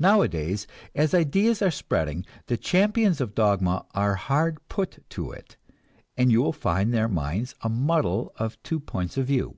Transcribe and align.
Nowadays, 0.00 0.66
as 0.92 1.14
ideas 1.14 1.62
are 1.62 1.70
spreading, 1.70 2.26
the 2.46 2.56
champions 2.56 3.20
of 3.20 3.36
dogma 3.36 3.86
are 3.94 4.16
hard 4.16 4.58
put 4.68 5.08
to 5.10 5.30
it, 5.30 5.56
and 6.16 6.32
you 6.32 6.42
will 6.42 6.52
find 6.52 6.92
their 6.92 7.06
minds 7.06 7.54
a 7.60 7.68
muddle 7.68 8.32
of 8.38 8.60
two 8.64 8.80
points 8.80 9.16
of 9.16 9.26
view. 9.28 9.56